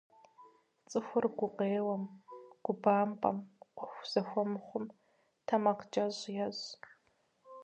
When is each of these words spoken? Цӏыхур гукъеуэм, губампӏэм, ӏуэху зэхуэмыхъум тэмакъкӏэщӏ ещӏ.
Цӏыхур 0.89 1.25
гукъеуэм, 1.37 2.03
губампӏэм, 2.63 3.37
ӏуэху 3.75 4.07
зэхуэмыхъум 4.11 4.85
тэмакъкӏэщӏ 5.45 6.23
ещӏ. 6.45 6.73